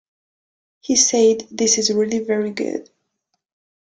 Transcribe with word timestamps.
He 0.79 0.95
said 0.95 1.47
'This 1.51 1.77
is 1.77 1.93
really 1.93 2.17
very 2.17 2.49
good. 2.49 2.89